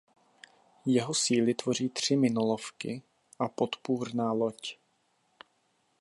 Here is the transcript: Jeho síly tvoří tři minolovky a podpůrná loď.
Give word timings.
Jeho 0.85 1.13
síly 1.13 1.53
tvoří 1.53 1.89
tři 1.89 2.15
minolovky 2.15 3.01
a 3.39 3.47
podpůrná 3.47 4.31
loď. 4.33 4.77